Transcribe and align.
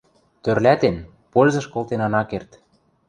тӧрлӓтен, 0.43 0.95
пользыш 1.31 1.65
колтен 1.73 2.01
ана 2.07 2.21
керд. 2.29 2.49